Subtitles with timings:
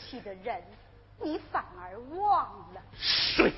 [0.00, 0.62] 最对不起的人，
[1.22, 2.80] 你反而忘了。
[2.96, 3.52] 谁？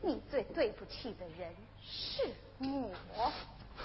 [0.00, 2.22] 你最对不起的人是
[2.58, 3.32] 我，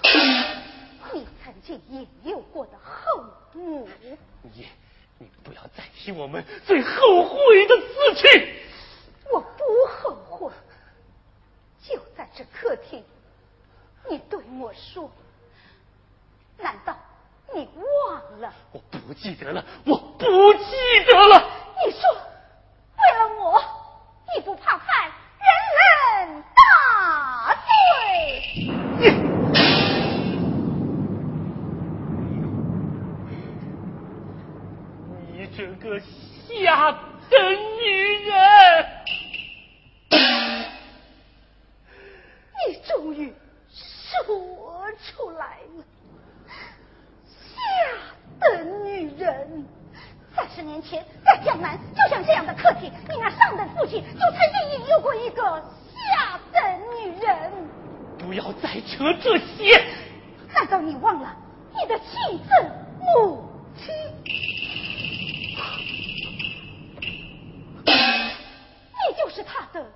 [1.12, 3.24] 你曾经引诱过的后
[3.54, 3.88] 母。
[4.42, 4.68] 你，
[5.18, 8.28] 你不要再提我们最后悔的事情。
[9.32, 10.52] 我不后悔。
[11.82, 13.02] 就在这客厅，
[14.08, 15.10] 你对我说
[16.58, 16.96] ：“难道
[17.52, 20.60] 你忘了？”我不记得了，我不记
[21.08, 21.50] 得了。
[21.84, 23.60] 你说，为了我，
[24.32, 25.44] 你不怕判人
[26.28, 27.66] 人大罪？
[35.26, 36.92] 你，你这个下
[37.28, 37.34] 等
[37.78, 37.82] 女
[38.24, 38.32] 人！
[42.64, 43.34] 你终于
[43.68, 45.84] 说出来了，
[47.26, 47.58] 下
[48.38, 49.66] 等女人。
[50.34, 55.42] 三十年前，在江南，就像这样的客厅，你那上等父亲就曾经引诱过一个
[55.92, 56.62] 下等
[56.96, 57.52] 女人。
[58.16, 59.84] 不要再扯这些！
[60.84, 61.36] 你忘了
[61.70, 62.06] 你的妻
[62.38, 62.48] 子
[62.98, 63.94] 母亲？
[67.86, 69.86] 你就是他的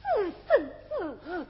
[0.00, 0.64] 私生
[1.18, 1.46] 子。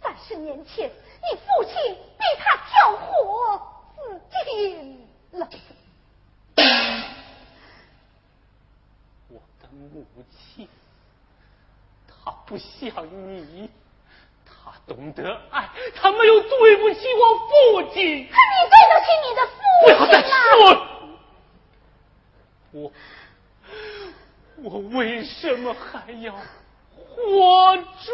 [0.00, 1.74] 三十年前，你父亲
[2.16, 3.60] 被他跳火
[3.96, 5.48] 死尽了。
[9.28, 10.68] 我的母亲，
[12.06, 13.68] 她不像你，
[14.64, 18.02] 她懂得爱，他没有对不起我父亲。
[18.02, 19.52] 你对得起你的父
[19.86, 20.32] 亲不要再说
[22.72, 22.76] 我，
[24.62, 26.34] 我为什么还要
[26.96, 28.12] 活着？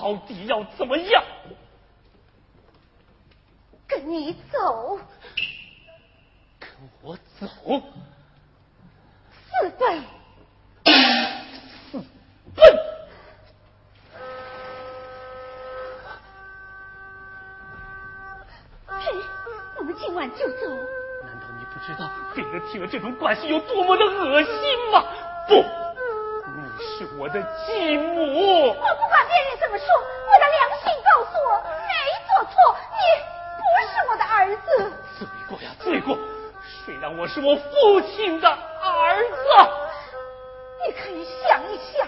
[0.00, 1.22] 到底要怎么样？
[3.86, 4.98] 跟你走？
[6.58, 6.70] 跟
[7.02, 7.46] 我走？
[9.60, 10.02] 四分，
[11.92, 12.06] 四分。
[19.76, 20.70] 我们今晚就走。
[21.26, 24.52] 难道你不知道被人听了这种关系有多么的恶心
[24.92, 25.04] 吗？
[25.46, 25.79] 不。
[27.00, 28.68] 是我的继母。
[28.68, 31.88] 我不管别人怎么说我的良心告诉我没
[32.28, 33.00] 做错你
[33.56, 34.68] 不是我的儿子。
[35.18, 36.18] 罪过呀罪过
[36.84, 39.34] 谁让我是我父亲的儿子。
[40.86, 42.06] 你可以想一想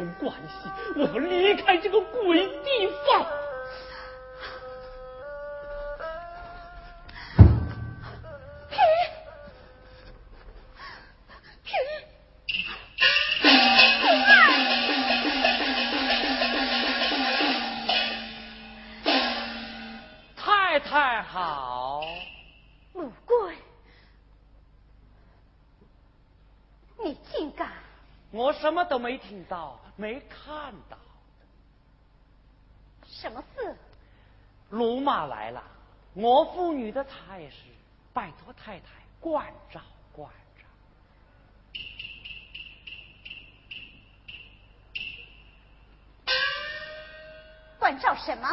[0.00, 3.26] 种关系，我要离开这个鬼地方。
[28.52, 30.96] 什么都没听到，没看到。
[33.06, 33.76] 什么事？
[34.70, 35.62] 鲁马来了，
[36.14, 37.56] 我妇女的差事，
[38.12, 38.86] 拜托太太
[39.18, 39.80] 关照
[40.12, 40.64] 关照。
[47.78, 48.48] 关照什么？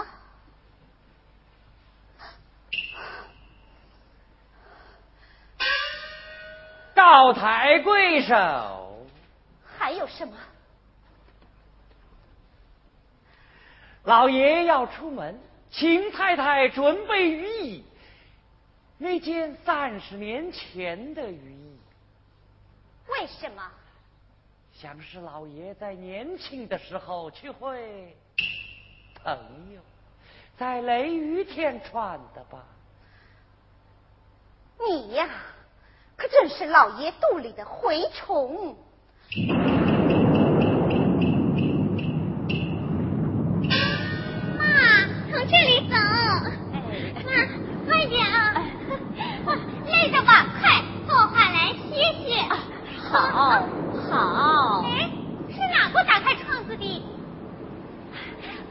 [6.96, 8.87] 高抬贵手。
[9.88, 10.34] 还有什么？
[14.04, 15.40] 老爷要出门，
[15.72, 17.86] 请太太准备雨衣。
[18.98, 21.80] 那件三十年前的雨衣。
[23.08, 23.64] 为什么？
[24.74, 28.14] 想是老爷在年轻的时候去会
[29.24, 29.80] 朋友，
[30.58, 32.62] 在雷雨天穿的吧？
[34.86, 35.30] 你呀，
[36.18, 38.78] 可真是老爷肚里的蛔虫。
[39.30, 39.44] 这
[45.64, 45.96] 里走，
[47.26, 47.32] 妈，
[47.86, 48.64] 快点啊！
[49.86, 50.46] 累的吧？
[50.60, 52.40] 快坐下来歇歇。
[53.10, 53.68] 好，
[54.10, 54.86] 好。
[54.86, 55.10] 哎，
[55.50, 57.04] 是哪个打开窗子的？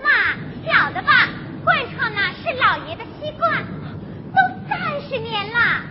[0.03, 0.09] 妈，
[0.65, 1.29] 晓得吧？
[1.65, 3.63] 关窗呢是老爷的习惯，
[4.33, 4.39] 都
[4.69, 5.83] 三十年了。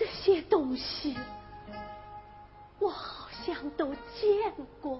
[0.00, 1.14] 这些东西
[2.78, 4.50] 我好像都见
[4.80, 4.98] 过。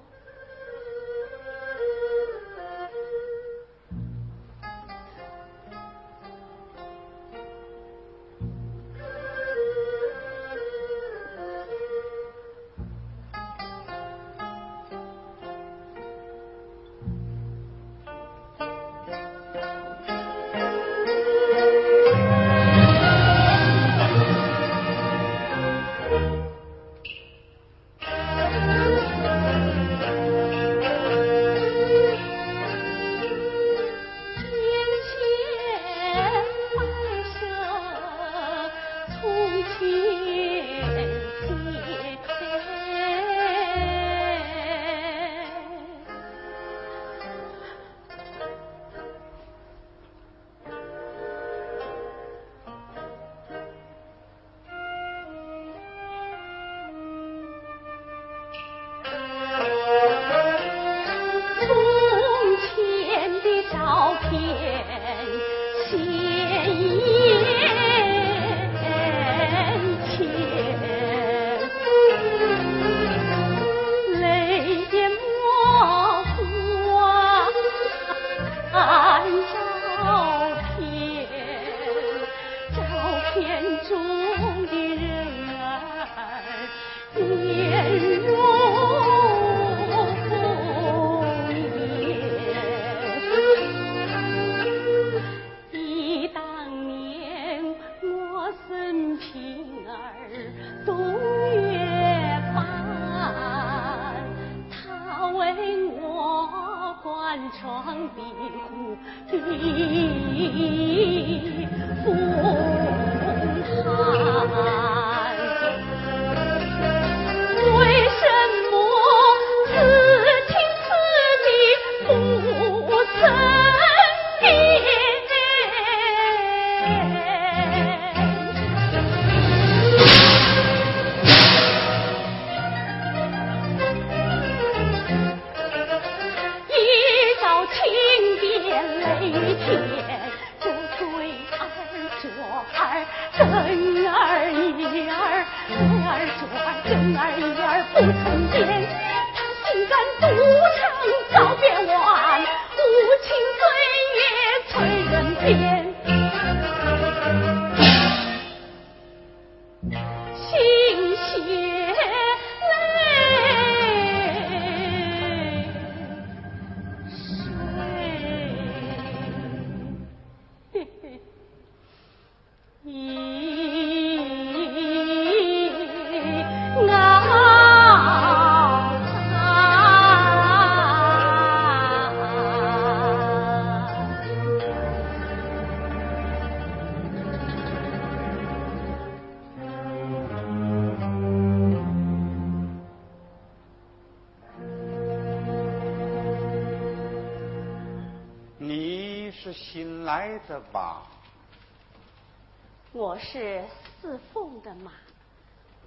[202.92, 203.64] 我是
[204.00, 204.90] 四凤的马，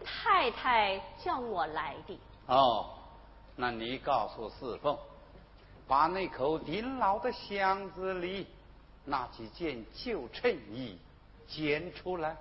[0.06, 2.18] 太太叫我来的。
[2.48, 2.92] 哦，
[3.58, 4.98] 那你告诉四凤，
[5.86, 8.48] 把那口顶老的箱子里
[9.04, 10.98] 那几件旧衬衣
[11.46, 12.38] 捡出来。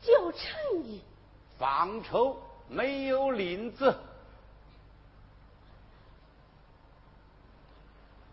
[0.00, 1.02] 旧衬衣，
[1.58, 3.98] 纺绸没有领子。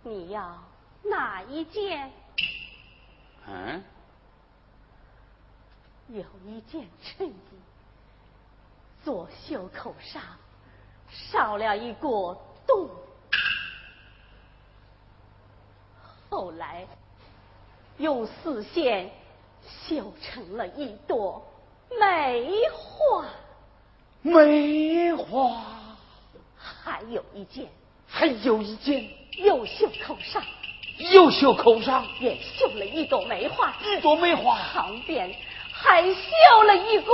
[0.04, 0.56] 你要
[1.04, 2.12] 哪一件？
[3.48, 3.84] 嗯。
[6.10, 7.34] 有一件衬衣，
[9.04, 10.22] 左袖口上
[11.10, 12.90] 少了一个洞，
[16.30, 16.88] 后来
[17.98, 19.12] 用丝线
[19.90, 21.46] 绣成了一朵
[22.00, 23.26] 梅花。
[24.22, 25.62] 梅花，
[26.58, 27.70] 还有一件，
[28.08, 30.44] 还有一件，右袖口上，
[30.98, 32.08] 右袖口上。
[32.20, 34.58] 也绣了一朵梅花，一朵梅花。
[34.74, 35.36] 旁边。
[35.72, 37.14] 还绣了一个。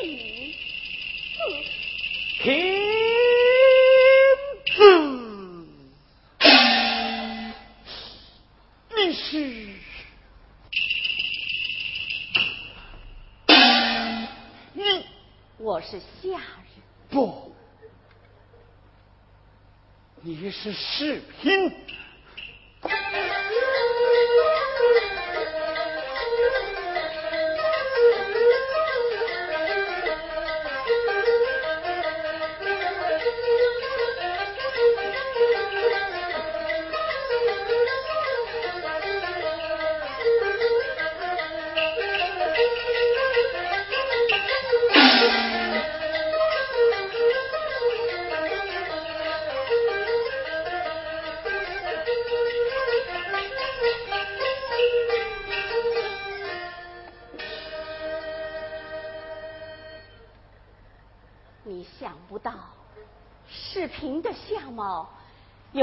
[0.00, 0.52] 亭
[1.34, 1.38] 子，
[2.42, 2.44] 亭
[4.76, 6.40] 子，
[8.96, 9.28] 你是。
[14.72, 14.82] 你，
[15.58, 16.40] 我是下人，
[17.10, 17.52] 不，
[20.22, 21.72] 你是士兵。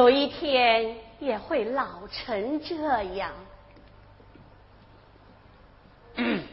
[0.06, 3.34] 有一天也会老成这样。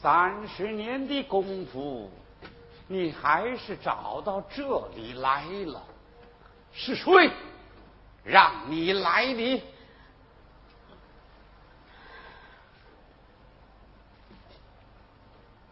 [0.00, 2.10] 三十年的功夫，
[2.88, 5.82] 你还是找到这里来了。
[6.72, 7.30] 是谁
[8.22, 9.62] 让你来的？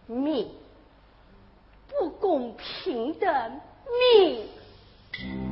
[0.07, 0.55] 命，
[1.89, 3.51] 不公平的。
[3.93, 5.52] 命。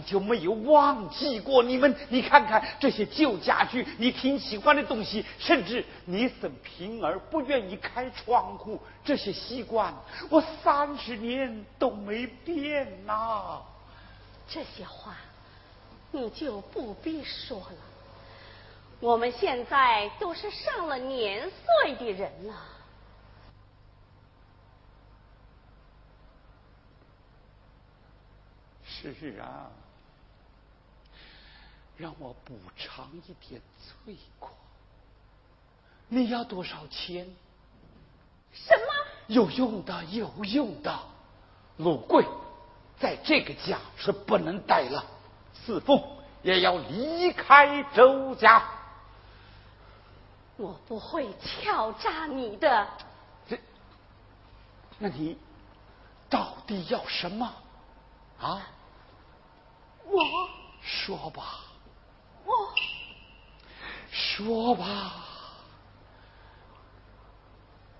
[0.00, 1.96] 就没有忘记过你们。
[2.08, 9.92] 你看看这些旧家具，你挺喜欢的东西，甚至你孙平儿不愿意开窗户，这些习惯
[10.30, 13.60] 我三十年都没变呐。
[14.46, 15.16] 这些话
[16.12, 17.93] 你就不必说了。
[19.04, 22.54] 我们现在都是上了年岁的人了。
[28.82, 29.70] 是啊。
[31.98, 33.60] 让我补偿一点
[34.06, 34.50] 罪过。
[36.08, 37.28] 你要多少钱？
[38.54, 38.86] 什么？
[39.26, 40.98] 有用的，有用的。
[41.76, 42.24] 鲁贵
[42.98, 45.04] 在这个家是不能待了，
[45.52, 46.02] 四凤
[46.42, 48.66] 也要离开周家。
[50.56, 52.88] 我不会敲诈你的。
[53.48, 53.58] 这，
[54.98, 55.36] 那你
[56.30, 57.52] 到底要什么？
[58.40, 58.66] 啊？
[60.04, 60.22] 我
[60.82, 61.60] 说吧。
[62.44, 62.52] 我
[64.10, 65.12] 说吧，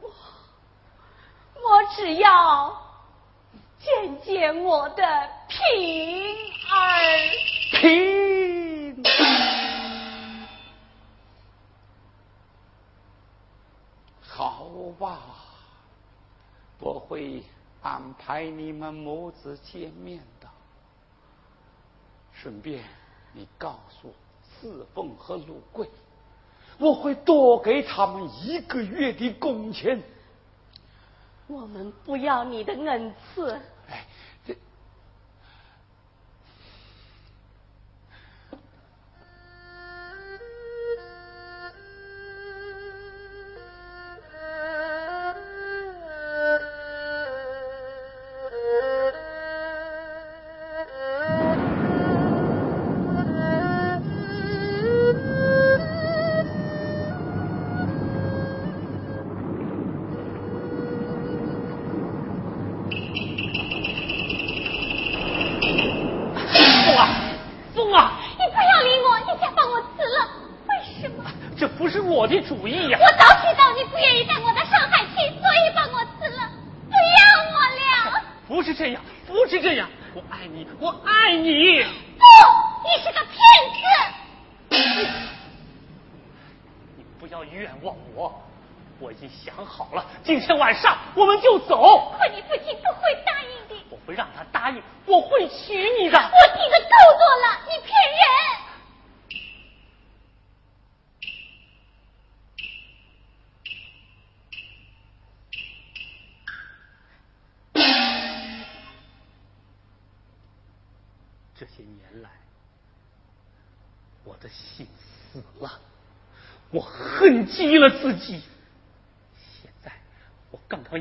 [0.00, 2.76] 我我只要
[3.80, 6.36] 见见我的平
[6.70, 7.03] 儿
[17.06, 17.42] 会
[17.82, 20.48] 安排你们母子见面的，
[22.32, 22.82] 顺便
[23.32, 24.12] 你告诉。
[24.60, 25.86] 四凤和鲁贵，
[26.78, 30.00] 我会多给他们一个月的工钱。
[31.48, 33.60] 我们不要你的恩赐。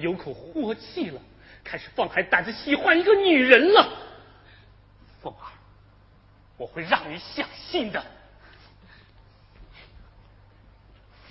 [0.04, 1.22] 有口火气了，
[1.64, 3.90] 开始放开胆子喜欢一个女人了。
[5.22, 5.48] 凤儿，
[6.58, 8.04] 我会让你相信的。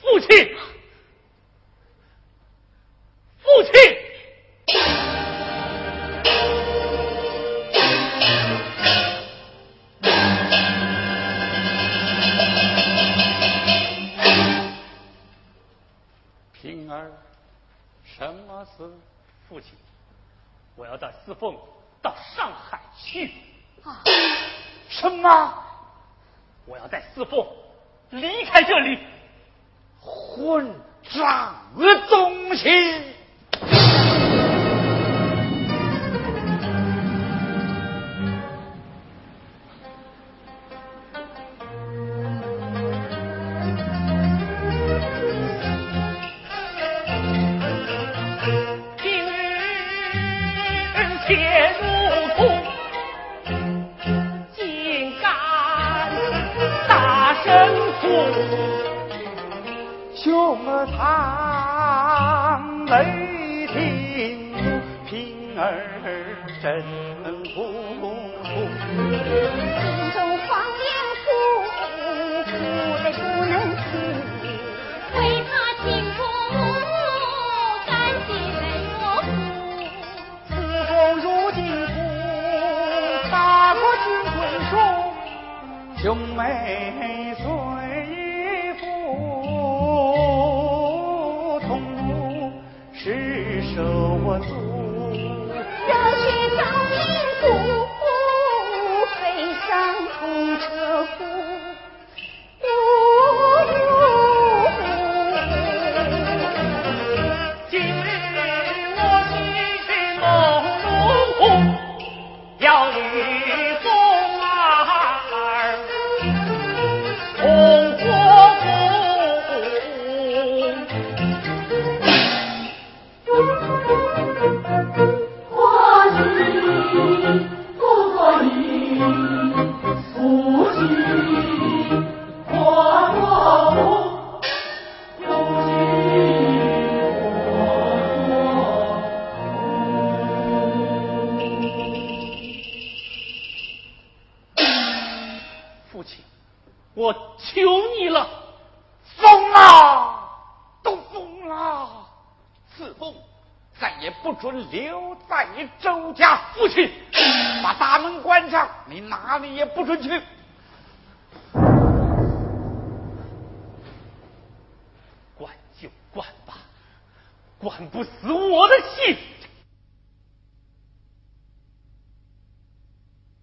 [0.00, 0.56] 父亲，
[21.42, 21.71] 要